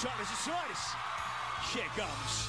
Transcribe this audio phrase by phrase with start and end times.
[0.00, 0.96] Senhoras e senhores,
[1.72, 2.48] chegamos.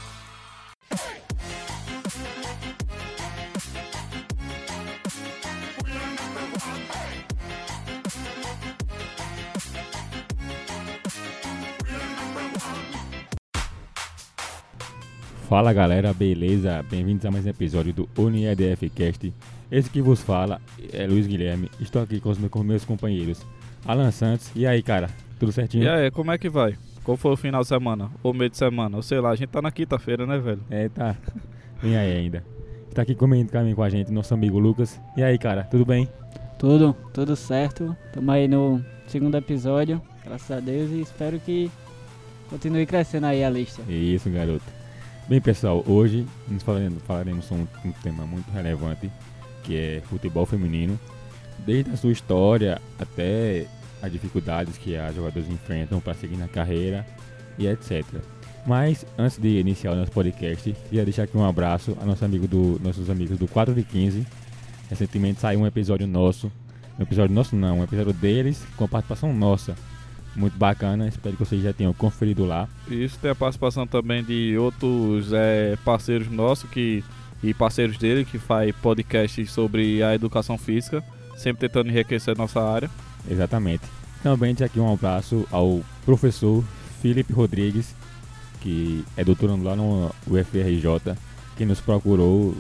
[15.50, 16.82] Fala galera, beleza?
[16.90, 19.34] Bem-vindos a mais um episódio do UniEDF Cast.
[19.70, 20.62] Esse que vos fala
[20.94, 21.70] é Luiz Guilherme.
[21.82, 23.46] Estou aqui com os meus, com meus companheiros
[23.86, 24.50] Alan Santos.
[24.56, 25.10] E aí, cara?
[25.38, 25.84] Tudo certinho?
[25.84, 26.78] E aí, como é que vai?
[27.04, 28.12] Qual foi o final de semana?
[28.22, 28.96] Ou meio de semana?
[28.96, 30.62] Ou sei lá, a gente tá na quinta-feira, né, velho?
[30.70, 31.16] É, tá.
[31.82, 32.44] Vem aí ainda.
[32.90, 35.00] Está aqui comentando com a gente nosso amigo Lucas.
[35.18, 35.64] E aí, cara?
[35.64, 36.08] Tudo bem?
[36.60, 37.96] Tudo, tudo certo.
[38.06, 41.72] Estamos aí no segundo episódio, graças a Deus, e espero que
[42.50, 43.82] continue crescendo aí a lista.
[43.92, 44.64] Isso, garoto.
[45.28, 49.10] Bem, pessoal, hoje nos falaremos, falaremos sobre um, um tema muito relevante,
[49.64, 51.00] que é futebol feminino.
[51.66, 53.66] Desde a sua história até
[54.02, 57.06] as dificuldades que as jogadoras enfrentam para seguir na carreira
[57.58, 58.06] e etc.
[58.66, 62.48] Mas antes de iniciar o nosso podcast, queria deixar aqui um abraço a nosso amigo
[62.48, 64.26] do, nossos amigos do 4 de 15.
[64.90, 66.52] Recentemente saiu um episódio nosso,
[67.00, 69.76] um episódio nosso não, um episódio deles com a participação nossa.
[70.36, 72.70] Muito bacana, espero que vocês já tenham conferido lá.
[72.88, 77.04] Isso tem a participação também de outros é, parceiros nossos que,
[77.44, 81.04] e parceiros dele que faz podcasts sobre a educação física,
[81.36, 82.90] sempre tentando enriquecer nossa área.
[83.30, 83.84] Exatamente.
[84.24, 86.64] Também aqui um abraço ao professor
[87.02, 87.96] Felipe Rodrigues,
[88.60, 91.16] que é doutorando lá no UFRJ,
[91.58, 92.56] que nos procurou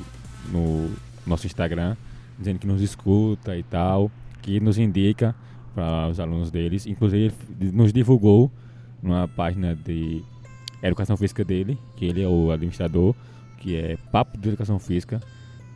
[0.51, 0.89] no
[1.25, 1.95] nosso Instagram,
[2.37, 5.35] dizendo que nos escuta e tal, que nos indica
[5.75, 6.87] para os alunos deles.
[6.87, 8.51] Inclusive, ele nos divulgou
[9.01, 10.23] numa página de
[10.81, 13.15] educação física dele, que ele é o administrador,
[13.59, 15.21] que é Papo de Educação Física,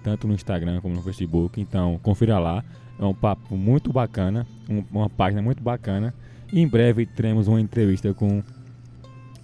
[0.04, 1.62] tanto no Instagram como no Facebook.
[1.62, 2.64] Então, confira lá.
[3.00, 6.14] É um papo muito bacana, um- uma página muito bacana.
[6.52, 8.42] E em breve teremos uma entrevista com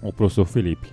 [0.00, 0.88] o professor Felipe.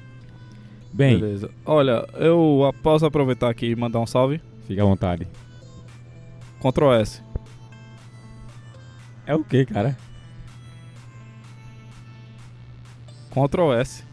[0.91, 1.49] Bem, Beleza.
[1.65, 4.41] Olha, eu posso aproveitar aqui e mandar um salve?
[4.67, 5.27] fica à vontade.
[6.61, 7.21] Ctrl S.
[9.25, 9.97] É o que, cara?
[13.31, 14.03] Ctrl S.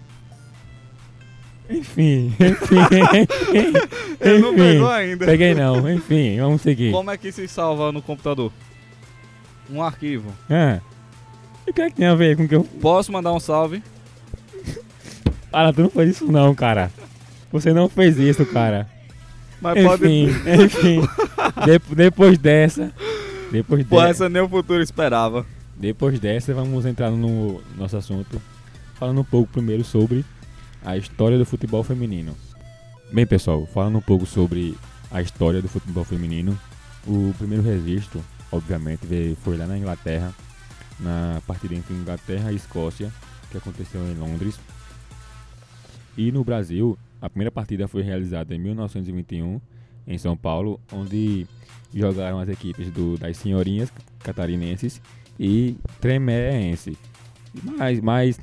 [1.68, 2.76] Enfim, enfim,
[3.50, 3.72] enfim.
[4.20, 5.26] Ele não pegou ainda.
[5.26, 6.92] Peguei não, enfim, vamos seguir.
[6.92, 8.52] Como é que se salva no computador?
[9.70, 10.32] Um arquivo.
[10.48, 10.78] Ah,
[11.66, 13.40] e o que é que tem a ver com o que eu Posso mandar um
[13.40, 13.82] salve?
[15.50, 16.90] Fala, tu não fez isso não, cara.
[17.50, 18.88] Você não fez isso, cara.
[19.60, 20.04] Mas pode.
[20.06, 21.00] Enfim, enfim.
[21.64, 22.92] De- depois dessa,
[23.50, 25.46] depois Pô, dessa, essa nem o futuro esperava.
[25.74, 28.40] depois dessa, vamos entrar no nosso assunto,
[28.98, 30.24] falando um pouco primeiro sobre
[30.86, 32.36] a história do futebol feminino.
[33.12, 34.78] Bem, pessoal, falando um pouco sobre
[35.10, 36.56] a história do futebol feminino,
[37.04, 40.32] o primeiro registro, obviamente, foi lá na Inglaterra,
[41.00, 43.12] na partida entre Inglaterra e Escócia,
[43.50, 44.60] que aconteceu em Londres.
[46.16, 49.60] E no Brasil, a primeira partida foi realizada em 1921,
[50.06, 51.48] em São Paulo, onde
[51.92, 55.02] jogaram as equipes do, das senhorinhas catarinenses
[55.38, 56.96] e tremeense.
[57.76, 58.40] Mas, mas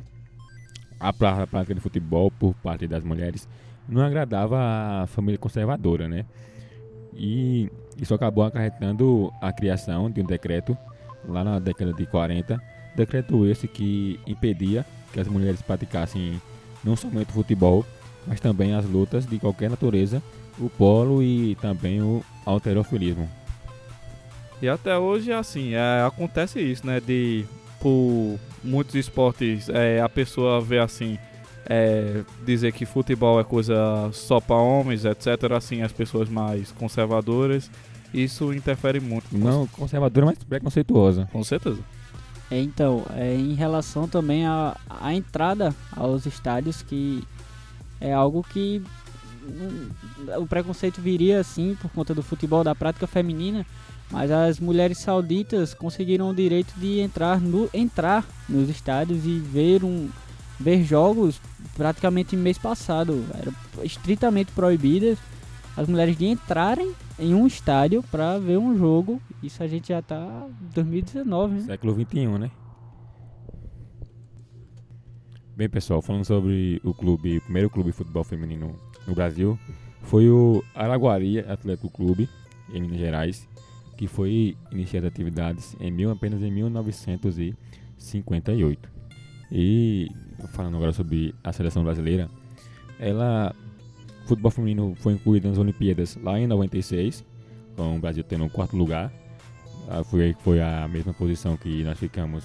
[1.04, 3.48] a prática de futebol por parte das mulheres
[3.88, 4.58] não agradava
[5.04, 6.26] a família conservadora, né?
[7.14, 10.78] E isso acabou acarretando a criação de um decreto
[11.28, 12.60] lá na década de 40,
[12.96, 16.42] decreto esse que impedia que as mulheres praticassem
[16.84, 17.86] não somente o futebol,
[18.26, 20.24] mas também as lutas de qualquer natureza,
[20.58, 23.30] o polo e também o alterofilismo.
[24.62, 27.00] E até hoje, assim, é, acontece isso, né?
[27.00, 27.46] De
[27.84, 31.20] por muitos esportes é, a pessoa vê assim,
[31.66, 35.28] é, dizer que futebol é coisa só para homens, etc.
[35.52, 37.70] Assim, as pessoas mais conservadoras,
[38.14, 39.26] isso interfere muito.
[39.38, 41.28] Não conservadora, mas preconceituosa.
[41.30, 41.82] Com certeza.
[42.50, 47.22] É, então, é, em relação também à à entrada aos estádios, que
[48.00, 48.82] é algo que
[49.44, 49.90] hum,
[50.38, 53.66] o preconceito viria assim por conta do futebol, da prática feminina,
[54.12, 59.84] mas as mulheres sauditas conseguiram o direito de entrar, no, entrar nos estádios e ver,
[59.84, 60.10] um,
[60.60, 61.42] ver jogos
[61.76, 63.26] praticamente mês passado.
[63.34, 63.52] Era
[63.84, 65.18] estritamente proibidas
[65.76, 69.22] as mulheres de entrarem em um estádio para ver um jogo.
[69.42, 71.62] Isso a gente já tá em 2019, né?
[71.62, 72.52] Século XXI, né?
[75.56, 78.76] Bem, pessoal, falando sobre o clube, o primeiro clube de futebol feminino
[79.08, 79.58] no Brasil,
[80.02, 82.28] foi o Araguari Atlético Clube,
[82.74, 83.48] em Minas Gerais,
[84.04, 88.90] que foi iniciado atividades em mil, apenas em 1958.
[89.50, 90.10] E
[90.52, 92.30] falando agora sobre a seleção brasileira,
[93.00, 93.56] ela,
[94.26, 97.24] o futebol feminino foi incluído nas Olimpíadas lá em 96,
[97.78, 99.10] com o Brasil tendo o quarto lugar.
[99.88, 102.44] Ah, Foi, foi a mesma posição que nós ficamos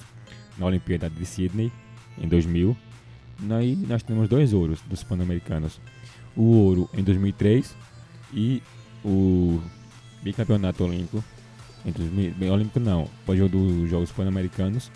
[0.57, 1.73] na Olimpíada de Sydney
[2.19, 2.77] em 2000.
[3.41, 5.81] nós, nós temos dois ouros dos Pan-Americanos.
[6.37, 7.77] O ouro em 2003
[8.33, 8.63] e
[9.05, 9.61] o
[10.23, 11.25] bicampeonato olímpico.
[11.89, 14.91] Em 2000, bem, olímpico não, pode jogo dos Jogos Pan-Americanos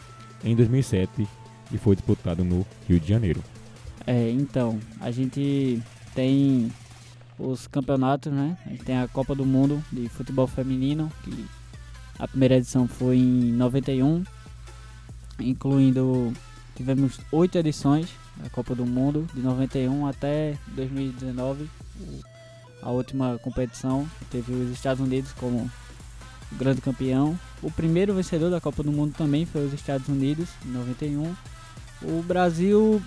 [0.45, 1.27] em 2007
[1.73, 3.43] e foi disputado no Rio de Janeiro.
[4.07, 5.81] É, então, a gente
[6.15, 6.71] tem
[7.39, 8.59] os campeonatos, né?
[8.67, 11.47] A gente tem a Copa do Mundo de futebol feminino, que
[12.19, 14.23] a primeira edição foi em 91,
[15.41, 16.33] incluindo
[16.77, 21.69] tivemos oito edições da Copa do Mundo de 91 até 2019,
[22.01, 22.21] o-
[22.83, 25.71] a última competição teve os Estados Unidos como
[26.59, 27.39] grande campeão.
[27.63, 31.35] O primeiro vencedor da Copa do Mundo também foi os Estados Unidos em 91.
[32.03, 33.01] O Brasil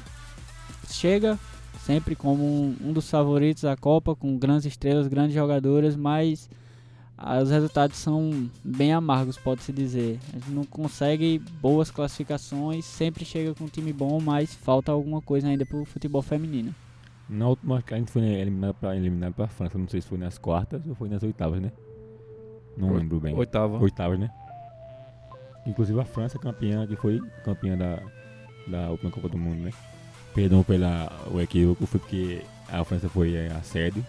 [0.89, 1.37] chega
[1.85, 6.49] sempre como um, dos favoritos da Copa, com grandes estrelas, grandes jogadoras, mas
[7.17, 10.19] ah, os resultados são bem amargos, pode-se dizer.
[10.29, 15.21] A gente não consegue boas classificações, sempre chega com um time bom, mas falta alguma
[15.21, 16.73] coisa ainda pro futebol feminino.
[17.29, 18.75] Na última a gente foi eliminado
[19.33, 21.71] para pra França, não sei se foi nas quartas ou foi nas oitavas, né?
[22.77, 23.35] Não lembro bem.
[23.35, 23.79] Oitava.
[23.79, 24.29] Oitavas, né?
[25.65, 27.99] Inclusive a França campeã, que foi campeã da,
[28.67, 29.71] da última Copa do Mundo, né?
[30.33, 34.03] Perdão pela o equívoco, foi porque a França foi eh, a sede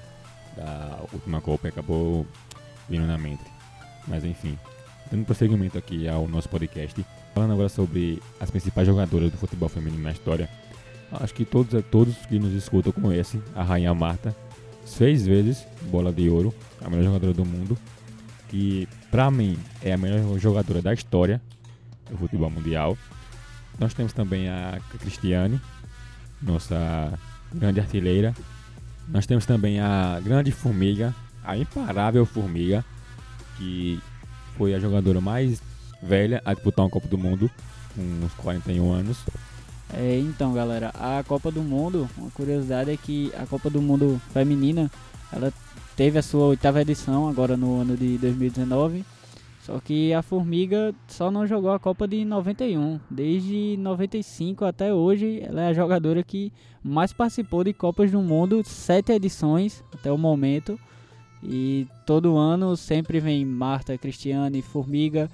[0.56, 2.26] da última Copa e acabou
[2.88, 3.44] vindo na mente.
[4.06, 4.58] Mas enfim,
[5.10, 7.04] dando prosseguimento aqui ao nosso podcast,
[7.34, 10.48] falando agora sobre as principais jogadoras do futebol feminino na história.
[11.12, 14.34] Acho que todos, todos que nos escutam conhecem a Rainha Marta,
[14.84, 16.52] seis vezes bola de ouro,
[16.84, 17.78] a melhor jogadora do mundo,
[18.48, 21.40] que pra mim é a melhor jogadora da história
[22.10, 22.96] do futebol mundial.
[23.78, 25.60] Nós temos também a Cristiane,
[26.40, 27.12] nossa
[27.52, 28.34] grande artilheira.
[29.08, 31.14] Nós temos também a grande Formiga,
[31.44, 32.84] a imparável Formiga,
[33.56, 34.00] que
[34.56, 35.62] foi a jogadora mais
[36.02, 37.50] velha a disputar uma Copa do Mundo,
[37.94, 39.18] com uns 41 anos.
[39.94, 44.20] É, então, galera, a Copa do Mundo, uma curiosidade é que a Copa do Mundo
[44.32, 44.90] feminina,
[45.32, 45.52] ela
[45.96, 49.04] teve a sua oitava edição agora no ano de 2019.
[49.62, 53.00] Só que a Formiga só não jogou a Copa de 91.
[53.10, 56.52] Desde 95 até hoje, ela é a jogadora que
[56.84, 60.78] mais participou de Copas do Mundo, sete edições até o momento.
[61.42, 65.28] E todo ano sempre vem Marta, Cristiane, Formiga,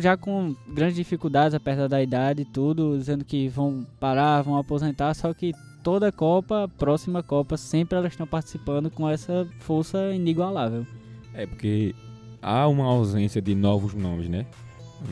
[0.00, 5.14] já com grandes dificuldades, apesar da idade e tudo, dizendo que vão parar, vão aposentar,
[5.14, 10.86] só que toda Copa, próxima Copa, sempre elas estão participando com essa força inigualável.
[11.34, 11.94] É porque
[12.40, 14.46] há uma ausência de novos nomes, né?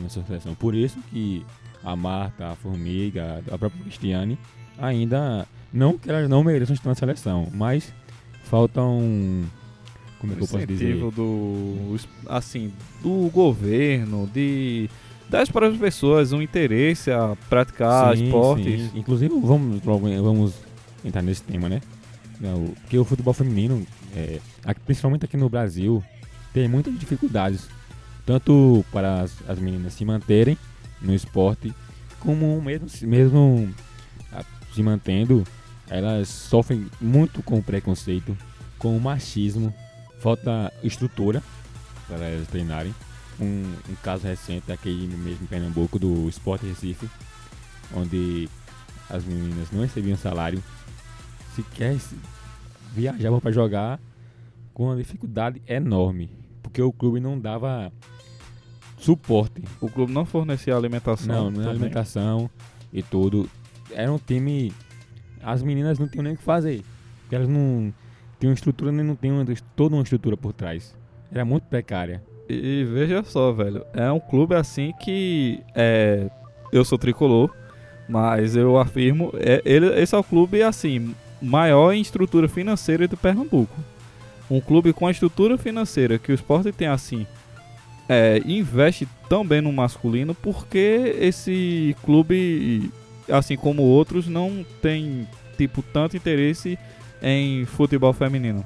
[0.01, 0.55] Na seleção.
[0.55, 1.45] Por isso que
[1.83, 4.37] a Marta, a Formiga, a própria Cristiane
[4.77, 5.47] ainda.
[5.73, 7.93] Não que elas não mereçam estar na seleção, mas
[8.43, 8.99] faltam.
[10.19, 10.97] Como é que eu posso dizer?
[11.11, 11.95] do
[12.27, 12.71] assim
[13.01, 14.89] do governo de
[15.31, 18.99] das próprias pessoas um interesse a praticar Sim, esportes sim.
[18.99, 20.53] Inclusive, vamos, vamos
[21.05, 21.81] entrar nesse tema, né?
[22.81, 24.39] Porque o futebol feminino, é,
[24.85, 26.03] principalmente aqui no Brasil,
[26.53, 27.69] tem muitas dificuldades.
[28.25, 30.57] Tanto para as, as meninas se manterem
[31.01, 31.73] no esporte,
[32.19, 33.73] como mesmo, mesmo
[34.73, 35.45] se mantendo,
[35.89, 38.37] elas sofrem muito com o preconceito,
[38.77, 39.73] com o machismo,
[40.19, 41.41] falta estrutura
[42.07, 42.93] para elas treinarem.
[43.41, 47.09] Um, um caso recente aqui mesmo em Pernambuco do Sport Recife,
[47.95, 48.47] onde
[49.09, 50.63] as meninas não recebiam salário,
[51.55, 52.15] sequer se-
[52.93, 53.99] viajavam para jogar
[54.73, 56.29] com uma dificuldade enorme,
[56.61, 57.91] porque o clube não dava
[58.97, 62.49] suporte, o clube não fornecia alimentação não, não alimentação
[62.93, 63.49] e tudo.
[63.91, 64.71] Era um time,
[65.41, 66.83] as meninas não tinham nem o que fazer,
[67.21, 67.91] porque elas não
[68.39, 69.43] tinham estrutura nem não tinham
[69.75, 70.95] toda uma estrutura por trás.
[71.31, 72.23] Era muito precária.
[72.51, 76.29] E veja só, velho, é um clube assim que é,
[76.71, 77.53] eu sou tricolor,
[78.07, 83.17] mas eu afirmo, é, ele, esse é o clube assim maior em estrutura financeira do
[83.17, 83.75] Pernambuco.
[84.49, 87.25] Um clube com a estrutura financeira que o esporte tem assim,
[88.07, 92.91] é, investe também no masculino, porque esse clube,
[93.29, 95.25] assim como outros, não tem
[95.57, 96.77] tipo tanto interesse
[97.21, 98.65] em futebol feminino.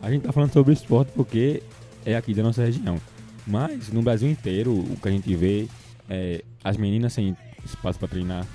[0.00, 1.62] A gente tá falando sobre esporte porque
[2.04, 2.98] é aqui da nossa região.
[3.46, 5.68] Mas no Brasil inteiro, o que a gente vê
[6.08, 8.46] é as meninas sem espaço para treinar,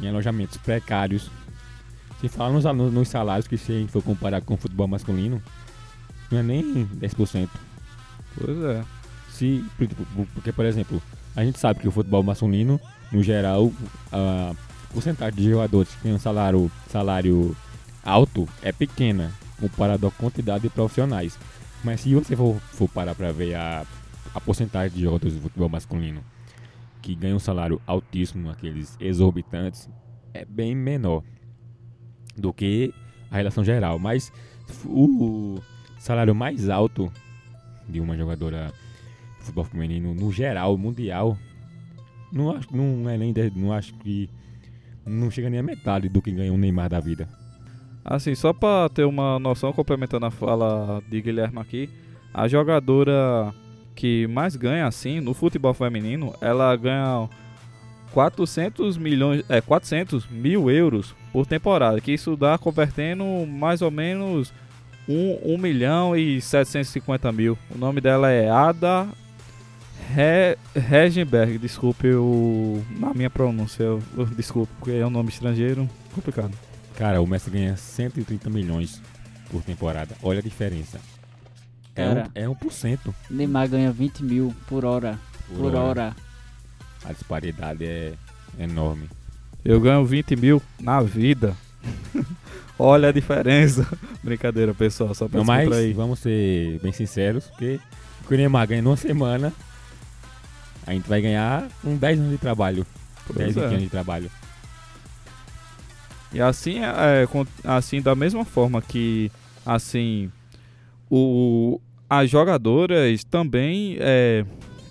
[0.00, 1.30] em alojamentos precários.
[2.20, 4.86] Se falar nos, nos, nos salários, que se a gente for comparar com o futebol
[4.88, 5.42] masculino,
[6.30, 7.48] não é nem 10%.
[8.38, 8.84] Pois é.
[9.30, 11.02] Se, por- por- porque, por exemplo,
[11.34, 12.80] a gente sabe que o futebol masculino,
[13.12, 13.70] no geral,
[14.12, 14.54] a
[14.92, 17.54] porcentagem de jogadores que tem um salário, salário
[18.02, 21.38] alto é pequena, comparado à quantidade de profissionais.
[21.84, 23.84] Mas se você for, for parar para ver a,
[24.34, 26.24] a porcentagem de jogadores de futebol masculino
[27.02, 29.88] que ganham um salário altíssimo, aqueles exorbitantes,
[30.34, 31.22] é bem menor
[32.36, 32.92] do que
[33.30, 33.98] a relação geral.
[33.98, 34.32] Mas
[34.84, 35.60] o
[35.98, 37.12] salário mais alto
[37.88, 38.72] de uma jogadora
[39.38, 41.38] de futebol feminino no geral, mundial,
[42.32, 44.28] não acho, não é nem não acho que
[45.04, 47.28] não chega nem a metade do que ganha um Neymar da vida.
[48.08, 51.90] Assim, só pra ter uma noção, complementando a fala de Guilherme aqui,
[52.32, 53.52] a jogadora
[53.96, 57.28] que mais ganha, assim, no futebol feminino, ela ganha
[58.12, 64.52] 400 milhões, é, 400 mil euros por temporada, que isso dá convertendo mais ou menos
[65.08, 67.58] 1, 1 milhão e 750 mil.
[67.74, 69.08] O nome dela é Ada
[70.14, 75.88] Re Regenberg, desculpe o, na minha pronúncia, eu- eu- desculpe, porque é um nome estrangeiro,
[76.14, 76.52] complicado.
[76.96, 79.00] Cara, o Messi ganha 130 milhões
[79.50, 80.14] por temporada.
[80.22, 80.98] Olha a diferença.
[81.94, 82.28] É, Cara.
[82.28, 85.18] um, é 1% Neymar ganha 20 mil por hora.
[85.48, 86.14] por, Por, hora.
[87.04, 88.14] A disparidade é
[88.58, 89.08] enorme.
[89.64, 91.56] Eu ganho 20 mil na vida.
[92.78, 93.86] Olha a diferença.
[94.22, 95.94] Brincadeira, pessoal, só pra Não, mas descontrair.
[95.94, 97.80] vamos ser bem sinceros, porque
[98.24, 99.52] o que o Neymar ganha numa semana,
[100.86, 102.86] a gente vai ganhar com 10 anos de trabalho.
[103.26, 103.60] Pois 10 é.
[103.64, 104.30] anos de trabalho.
[106.36, 109.32] E assim, é, com- assim, da mesma forma que,
[109.64, 110.30] assim,
[111.10, 114.44] o, as jogadoras também é,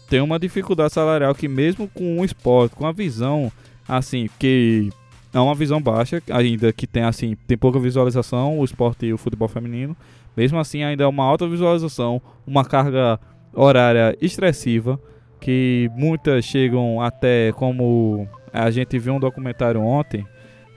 [0.10, 3.52] têm uma dificuldade salarial que mesmo com o esporte, com a visão,
[3.88, 4.90] assim, que
[5.32, 9.18] é uma visão baixa, ainda que tem, assim, tem pouca visualização, o esporte e o
[9.18, 9.96] futebol feminino,
[10.36, 13.20] mesmo assim ainda é uma alta visualização, uma carga
[13.54, 15.00] horária estressiva,
[15.40, 20.26] que muitas chegam até como a gente viu um documentário ontem,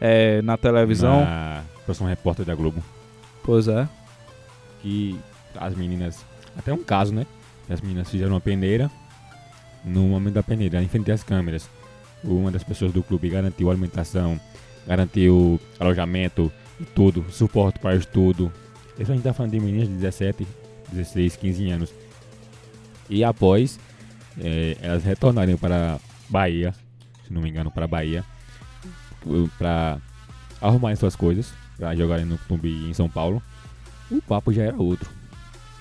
[0.00, 1.20] é, na televisão.
[1.24, 2.82] Na próxima repórter da Globo.
[3.42, 3.88] Pois é.
[4.82, 5.18] Que
[5.56, 6.24] as meninas.
[6.56, 7.26] Até um caso, né?
[7.68, 8.90] As meninas fizeram uma peneira.
[9.84, 11.68] No momento da peneira, em frente às câmeras.
[12.22, 14.40] Uma das pessoas do clube garantiu alimentação,
[14.86, 16.50] garantiu alojamento
[16.80, 18.52] e tudo, suporte para estudo.
[18.98, 20.46] Isso a gente tá falando de meninas de 17,
[20.90, 21.94] 16, 15 anos.
[23.08, 23.78] E após
[24.40, 26.74] eh, elas retornarem para Bahia,
[27.24, 28.24] se não me engano, para Bahia,
[29.58, 29.98] para
[30.60, 33.42] arrumarem suas coisas, para jogarem no clube em São Paulo,
[34.10, 35.08] o papo já era outro.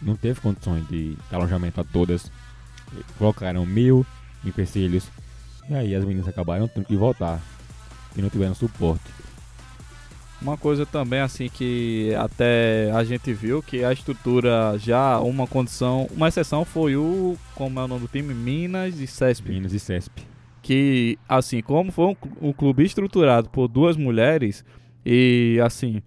[0.01, 2.31] Não teve condições de alojamento a todas.
[3.17, 4.05] Colocaram mil
[4.45, 5.07] empecilhos.
[5.69, 7.41] E aí as meninas acabaram tendo que voltar.
[8.15, 9.03] E não tiveram suporte.
[10.39, 16.07] Uma coisa também assim que até a gente viu que a estrutura já uma condição,
[16.15, 19.79] uma exceção foi o como é o nome do time Minas e Cesp, Minas e
[19.79, 20.27] CESP.
[20.67, 22.15] Que assim como foi um,
[22.49, 24.65] um clube estruturado por duas mulheres
[25.05, 26.01] e assim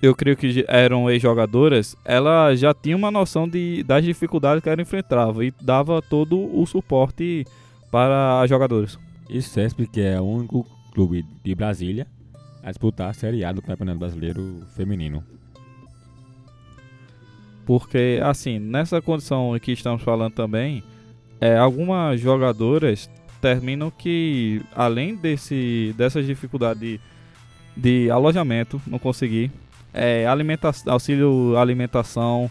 [0.00, 4.80] eu creio que eram ex-jogadoras, ela já tinha uma noção de, das dificuldades que ela
[4.80, 7.44] enfrentava e dava todo o suporte
[7.90, 8.96] para as jogadoras.
[9.28, 12.06] E CESP, que é o único clube de Brasília
[12.62, 15.24] a disputar a Série A do Campeonato Brasileiro Feminino.
[17.66, 20.82] Porque, assim, nessa condição que estamos falando também,
[21.40, 27.00] é, algumas jogadoras terminam que, além desse, dessas dificuldades de,
[27.76, 29.50] de alojamento, não conseguir,
[29.92, 32.50] é, alimenta auxílio alimentação,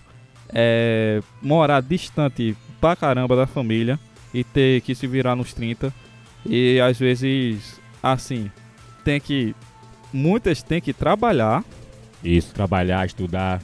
[0.50, 4.00] é, morar distante pra caramba da família
[4.34, 5.94] e ter que se virar nos 30.
[6.46, 8.52] E às vezes, assim,
[9.04, 9.56] tem que.
[10.12, 11.64] Muitas têm que trabalhar
[12.24, 13.62] Isso, trabalhar, estudar.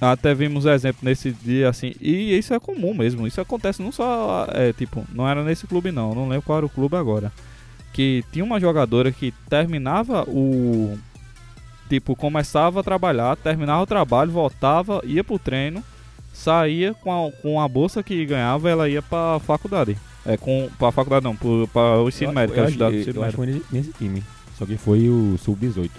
[0.00, 3.26] Até vimos exemplo nesse dia assim, e isso é comum mesmo.
[3.26, 6.66] Isso acontece não só, é, tipo, não era nesse clube não, não lembro qual era
[6.66, 7.32] o clube agora.
[7.92, 10.96] Que tinha uma jogadora que terminava o.
[11.88, 15.82] Tipo, começava a trabalhar, terminava o trabalho, voltava, ia pro treino,
[16.32, 19.96] saía com a, com a bolsa que ganhava, ela ia pra faculdade.
[20.26, 23.16] É, com, pra faculdade não, pro, pra o ensino Eu- médico, eu, estudava eu, ensino
[23.16, 24.22] eu acho que nesse, time.
[24.58, 25.90] Só que foi o Sub-18.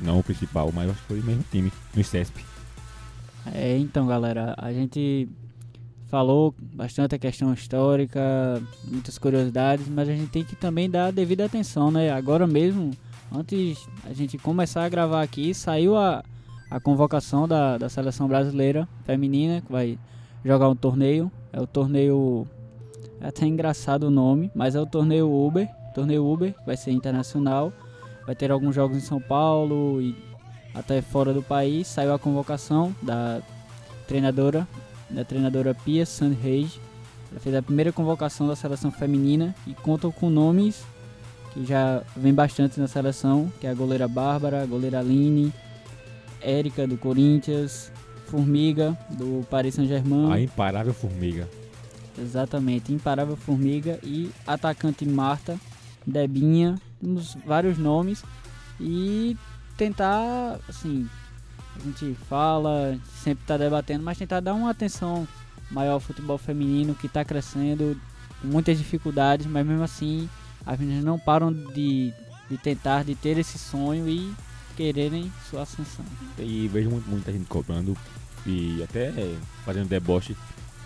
[0.00, 2.44] Não o principal, mas acho que foi o mesmo time, no CESP.
[3.54, 5.28] É, então, galera, a gente
[6.06, 8.20] falou bastante a questão histórica,
[8.84, 12.10] muitas curiosidades, mas a gente tem que também dar a devida atenção, né?
[12.10, 12.90] Agora mesmo,
[13.32, 16.24] antes a gente começar a gravar aqui, saiu a,
[16.70, 19.98] a convocação da, da seleção brasileira feminina, que vai
[20.44, 21.30] jogar um torneio.
[21.52, 22.46] É o torneio.
[23.20, 25.68] É até engraçado o nome, mas é o torneio Uber.
[25.94, 27.72] Torneio Uber, vai ser internacional.
[28.26, 30.14] Vai ter alguns jogos em São Paulo e
[30.76, 31.86] até fora do país.
[31.86, 33.40] Saiu a convocação da
[34.06, 34.68] treinadora,
[35.08, 36.80] da treinadora Pia Sandhage.
[37.30, 40.84] Ela fez a primeira convocação da seleção feminina e conta com nomes
[41.52, 45.52] que já vem bastante na seleção, que é a goleira Bárbara, a goleira Aline,
[46.40, 47.90] Érica do Corinthians,
[48.26, 50.30] Formiga do Paris Saint-Germain.
[50.30, 51.48] A imparável formiga.
[52.18, 55.58] Exatamente, Imparável Formiga e atacante Marta,
[56.06, 58.22] Debinha, temos vários nomes.
[58.80, 59.36] e
[59.76, 61.08] tentar, assim,
[61.76, 65.26] a gente fala, sempre está debatendo, mas tentar dar uma atenção
[65.70, 68.00] maior ao futebol feminino que está crescendo,
[68.40, 70.28] com muitas dificuldades, mas mesmo assim
[70.64, 72.12] as meninas não param de,
[72.50, 74.34] de tentar, de ter esse sonho e
[74.76, 76.04] quererem sua ascensão.
[76.38, 77.96] E vejo muito, muita gente cobrando
[78.44, 79.12] e até
[79.64, 80.36] fazendo deboche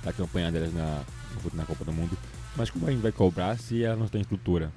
[0.03, 1.03] da campanha delas na,
[1.55, 2.17] na Copa do Mundo.
[2.57, 4.73] Mas como a gente vai cobrar se ela não tem estrutura?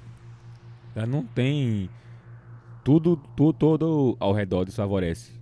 [0.94, 1.90] Ela não tem.
[2.84, 5.32] Tudo, tudo todo ao redor desfavorece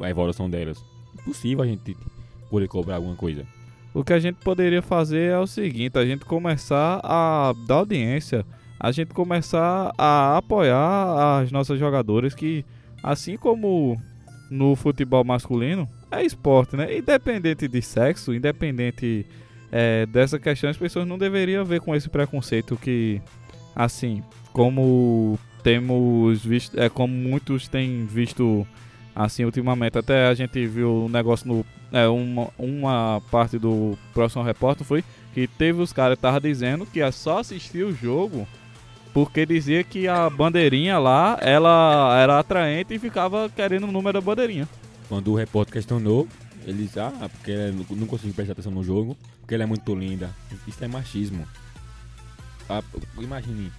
[0.00, 0.82] a evolução delas.
[1.20, 1.96] Impossível a gente
[2.50, 3.46] poder cobrar alguma coisa.
[3.92, 8.44] O que a gente poderia fazer é o seguinte: a gente começar a dar audiência,
[8.78, 12.64] a gente começar a apoiar as nossas jogadoras que,
[13.02, 13.96] assim como
[14.50, 16.96] no futebol masculino, é esporte, né?
[16.96, 19.26] Independente de sexo, independente
[19.70, 23.20] é, dessa questão, as pessoas não deveriam ver com esse preconceito que,
[23.74, 28.66] assim, como temos visto, é como muitos têm visto
[29.16, 29.98] assim ultimamente.
[29.98, 35.02] Até a gente viu um negócio no é, uma, uma parte do próximo repórter foi
[35.32, 38.46] que teve os caras estavam dizendo que é só assistir o jogo
[39.12, 44.20] porque dizia que a bandeirinha lá ela era atraente e ficava querendo o número da
[44.20, 44.68] bandeirinha.
[45.08, 46.26] Quando o repórter questionou,
[46.66, 50.30] eles, ah, porque ela não conseguiu prestar atenção no jogo, porque ela é muito linda.
[50.66, 51.46] Isso é machismo.
[52.68, 52.82] Ah,
[53.18, 53.70] imagine,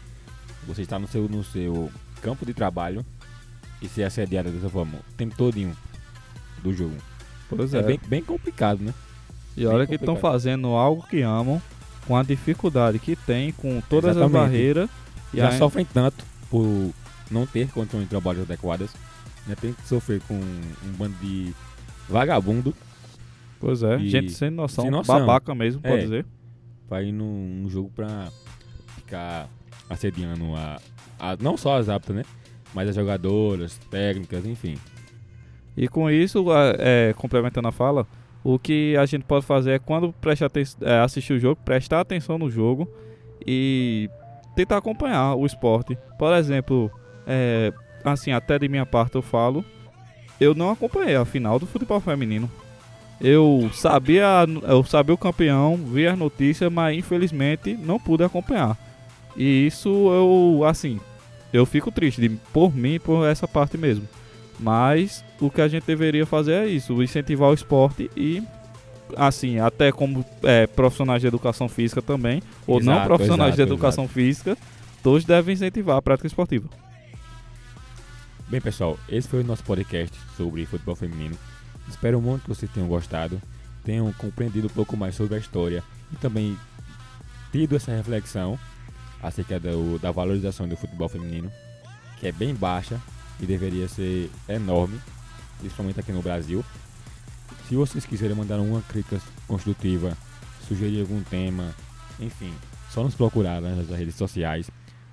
[0.67, 1.91] você está no seu, no seu
[2.22, 3.05] campo de trabalho
[3.81, 5.75] e ser assediada dessa forma o tempo todinho
[6.63, 6.95] do jogo.
[7.50, 7.84] Pois É, é.
[7.84, 8.93] bem, bem complicado, né?
[9.57, 11.62] e olha bem que estão fazendo algo que amam,
[12.05, 14.41] com a dificuldade que tem, com todas as Exatamente.
[14.41, 14.89] barreiras.
[15.34, 16.91] E Já aí- sofrem tanto por
[17.31, 18.91] não ter condições de trabalho adequadas.
[19.48, 21.53] Já tem que sofrer com um bando de
[22.10, 22.75] vagabundo
[23.60, 25.19] Pois é, E- gente sem noção, sem noção.
[25.19, 26.01] babaca mesmo, pode É.
[26.01, 26.25] dizer.
[26.88, 28.29] pra ir num, num jogo pra
[28.95, 29.48] ficar
[29.89, 30.80] assediando a,
[31.20, 32.24] a- não só as aptas, né?
[32.74, 34.77] Mas as jogadoras, técnicas, enfim.
[35.77, 36.46] E com isso,
[36.77, 38.05] é, complementando a fala,
[38.44, 40.50] o que a gente pode fazer é quando prestar
[40.81, 42.88] é, assistir o jogo, prestar atenção no jogo
[43.46, 44.09] e
[44.55, 45.98] tentar acompanhar o esporte.
[46.18, 46.92] Por exemplo,
[47.27, 49.64] é, assim, até de minha parte eu falo,
[50.40, 52.50] eu não acompanhei a final do futebol feminino.
[53.20, 58.77] Eu sabia, eu sabia o campeão, vi as notícias, mas infelizmente não pude acompanhar.
[59.35, 61.00] E isso eu, assim,
[61.51, 64.07] eu fico triste de, por mim, por essa parte mesmo.
[64.59, 68.41] Mas o que a gente deveria fazer é isso, incentivar o esporte e
[69.15, 73.74] assim, até como é, profissionais de educação física também, ou não Exato, profissionais de exato,
[73.74, 74.57] educação física,
[75.03, 76.67] todos devem incentivar a prática esportiva.
[78.48, 81.35] Bem, pessoal, esse foi o nosso podcast sobre futebol feminino.
[81.87, 83.41] Espero muito que vocês tenham gostado,
[83.83, 86.57] tenham compreendido um pouco mais sobre a história e também
[87.51, 88.57] tido essa reflexão
[89.27, 91.51] acerca do- da valorização do futebol feminino,
[92.20, 93.00] que é bem baixa
[93.40, 95.00] e deveria ser enorme,
[95.59, 96.64] principalmente aqui no Brasil.
[97.68, 100.16] Se vocês quiserem mandar uma crítica construtiva,
[100.68, 101.74] sugerir algum tema,
[102.20, 102.53] enfim,
[102.90, 104.70] só nos procurar nas redes sociais.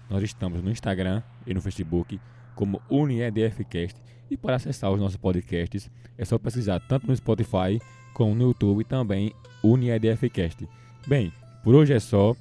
[0.09, 2.21] Nós estamos no Instagram e no Facebook
[2.55, 3.97] como UniEDFcast.
[4.31, 7.81] E para acessar os nossos podcasts é só pesquisar tanto no Spotify
[8.15, 9.33] como no YouTube e também
[9.65, 10.69] UniEDFcast.
[11.07, 11.33] Bem,
[11.65, 12.37] por hoje é só.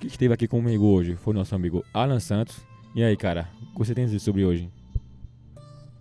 [0.00, 2.58] Quem esteve aqui comigo hoje foi nosso amigo Alan Santos.
[2.94, 4.70] E aí, cara, o que você tem a dizer sobre hoje?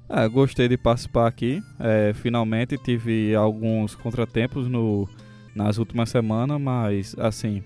[0.10, 1.62] É, gostei de participar aqui.
[1.80, 5.08] É, finalmente tive alguns contratempos no,
[5.56, 7.64] nas últimas semanas, mas assim,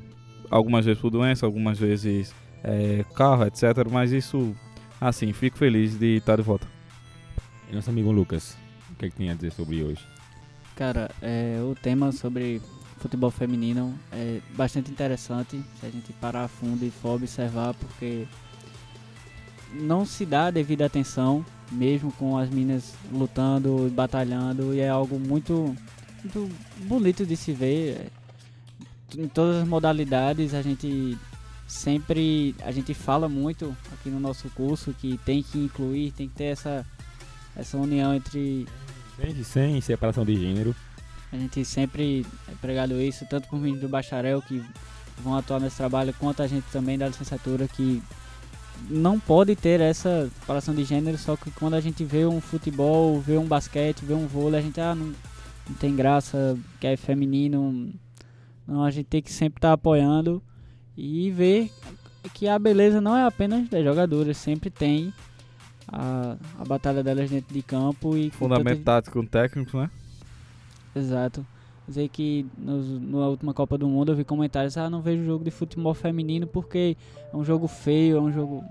[0.50, 3.64] algumas vezes por doença, algumas vezes é, carro, etc.
[3.92, 4.56] Mas isso,
[5.00, 6.68] assim, fico feliz de estar de volta.
[7.70, 8.58] E nosso amigo Lucas,
[8.92, 10.06] o que, é que tem a dizer sobre hoje?
[10.76, 12.62] Cara, é, o tema sobre
[12.98, 18.28] futebol feminino é bastante interessante se a gente parar a fundo e for observar, porque
[19.74, 24.90] não se dá a devida atenção, mesmo com as meninas lutando e batalhando, e é
[24.90, 25.76] algo muito,
[26.24, 26.50] muito
[26.86, 28.12] bonito de se ver.
[29.18, 31.18] Em todas as modalidades, a gente
[31.68, 36.36] sempre a gente fala muito aqui no nosso curso que tem que incluir, tem que
[36.36, 36.86] ter essa,
[37.56, 38.66] essa união entre
[39.18, 40.76] Sem, sem separação de gênero.
[41.32, 44.64] A gente sempre é pregado isso, tanto por meninos do bacharel que
[45.18, 48.02] vão atuar nesse trabalho, quanto a gente também da licenciatura que
[48.90, 53.20] não pode ter essa separação de gênero, só que quando a gente vê um futebol,
[53.20, 55.08] vê um basquete, vê um vôlei, a gente ah, não,
[55.68, 57.92] não tem graça, que é feminino.
[58.66, 60.42] Não, a gente tem que sempre estar apoiando
[60.96, 61.72] e ver
[62.34, 65.14] que a beleza não é apenas das jogadoras, sempre tem
[65.88, 69.90] a, a batalha delas dentro de campo e com Fundamento tático técnico, né?
[70.98, 71.46] Exato.
[71.88, 75.44] Dizer que nos, na última Copa do Mundo eu vi comentários, ah, não vejo jogo
[75.46, 76.98] de futebol feminino porque
[77.34, 78.64] é um jogo feio, é um jogo.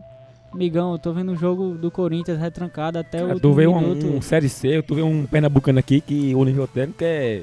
[0.52, 3.66] Amigão, eu tô vendo um jogo do Corinthians retrancado até o Cara, tu último vê
[3.66, 4.06] um, minuto.
[4.06, 7.42] um Série C, tu vê um Pernambucano aqui que o nível técnico é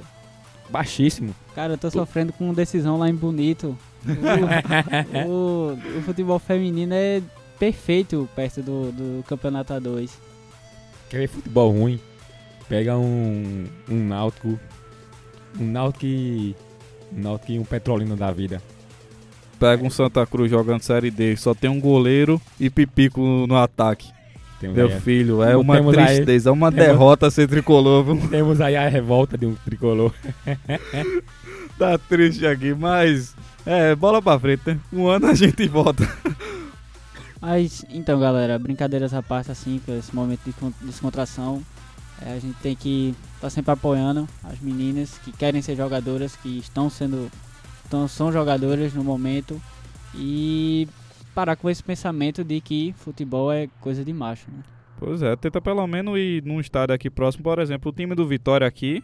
[0.70, 1.34] baixíssimo.
[1.56, 3.78] Cara, eu tô sofrendo com decisão lá em Bonito.
[5.26, 7.22] O, o- o futebol feminino é
[7.60, 10.12] perfeito perto do, do campeonato A2.
[11.10, 12.00] Quer ver futebol ruim?
[12.68, 14.60] Pega um, um Náutico,
[15.60, 16.56] um Náutico e
[17.16, 18.62] um Náutico e um Petrolina da vida.
[19.60, 24.12] Pega um Santa Cruz jogando Série D, só tem um goleiro e pipico no ataque.
[24.60, 28.04] Temos Meu aí, filho, é uma temos aí- tristeza, é uma temos- derrota ser tricolor,
[28.04, 28.30] viu?
[28.30, 30.14] temos aí a revolta de um tricolor.
[31.78, 33.36] Tá triste aqui, mas.
[33.66, 34.80] É, bola pra frente, né?
[34.94, 36.08] Um ano a gente volta.
[37.42, 41.62] Mas, então, galera, brincadeiras à parte, assim, com esse momento de con- descontração,
[42.26, 46.58] é, a gente tem que estar sempre apoiando as meninas que querem ser jogadoras, que
[46.60, 47.30] estão sendo,
[47.84, 49.62] estão, são jogadoras no momento,
[50.16, 50.88] e
[51.34, 54.64] parar com esse pensamento de que futebol é coisa de macho, né?
[55.00, 58.26] Pois é, tenta pelo menos ir num estádio aqui próximo, por exemplo, o time do
[58.28, 59.04] Vitória aqui.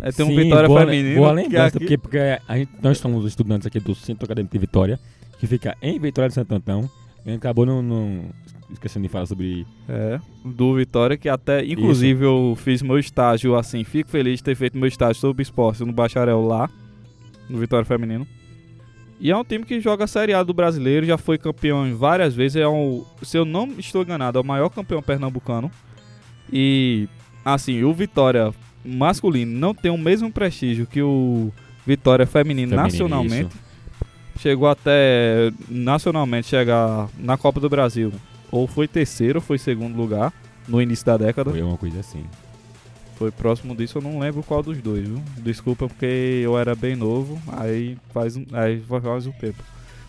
[0.00, 1.16] É, tem um Sim, Vitória boa, feminino.
[1.16, 4.52] Boa que lembrança, aqui- porque, porque a gente, nós somos estudantes aqui do Centro Acadêmico
[4.52, 4.98] de Vitória,
[5.38, 6.88] que fica em Vitória de Santo Antão.
[7.24, 8.24] E a gente acabou não, não-
[8.70, 9.66] esquecendo de falar sobre.
[9.88, 13.84] É, do Vitória, que até, inclusive, eu fiz meu estágio assim.
[13.84, 16.68] Fico feliz de ter feito meu estágio sobre esporte no Bacharel lá,
[17.48, 18.26] no Vitória Feminino.
[19.20, 21.94] E é um time que joga a Série A do brasileiro, já foi campeão em
[21.94, 22.56] várias vezes.
[22.56, 25.70] É um, se eu não estou enganado, é o maior campeão pernambucano.
[26.52, 27.08] E,
[27.44, 28.52] assim, o Vitória
[28.84, 31.50] masculino não tem o mesmo prestígio que o
[31.86, 33.54] Vitória feminino, Feminino, nacionalmente.
[33.54, 33.64] isso.
[34.40, 38.12] Chegou até nacionalmente chegar na Copa do Brasil.
[38.54, 40.32] Ou foi terceiro ou foi segundo lugar
[40.68, 41.50] no início da década.
[41.50, 42.24] Foi uma coisa assim.
[43.16, 45.20] Foi próximo disso, eu não lembro qual dos dois, viu?
[45.38, 49.60] Desculpa porque eu era bem novo, aí faz, um- aí faz um tempo.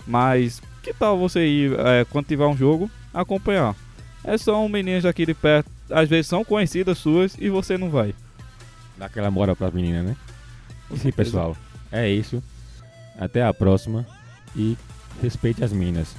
[0.05, 3.75] Mas que tal você ir, é, quando tiver um jogo, acompanhar?
[4.23, 7.89] É só um meninas aqui de perto, às vezes são conhecidas suas e você não
[7.89, 8.13] vai.
[8.95, 10.15] Dá aquela moral pras meninas, né?
[10.97, 11.57] Sim, pessoal.
[11.91, 12.43] É isso.
[13.19, 14.05] Até a próxima.
[14.55, 14.77] E
[15.21, 16.15] respeite as minas.